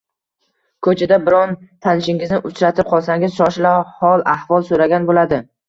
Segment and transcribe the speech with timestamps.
[0.87, 5.45] Ko‘chada biron tanishingizni uchratib qolsangiz, shoshila hol-ahvol so‘ragan bo‘ladi.